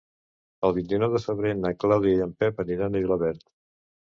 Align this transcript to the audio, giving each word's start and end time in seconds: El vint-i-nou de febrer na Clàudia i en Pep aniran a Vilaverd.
El 0.69 0.73
vint-i-nou 0.77 1.11
de 1.17 1.21
febrer 1.25 1.51
na 1.59 1.73
Clàudia 1.83 2.15
i 2.17 2.25
en 2.27 2.33
Pep 2.41 2.65
aniran 2.65 2.99
a 2.99 3.03
Vilaverd. 3.05 3.47